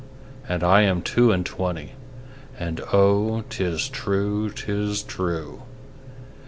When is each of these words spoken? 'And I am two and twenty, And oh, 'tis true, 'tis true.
'And 0.49 0.63
I 0.63 0.81
am 0.81 1.03
two 1.03 1.31
and 1.31 1.45
twenty, 1.45 1.91
And 2.59 2.81
oh, 2.91 3.43
'tis 3.49 3.87
true, 3.87 4.49
'tis 4.49 5.03
true. 5.03 5.61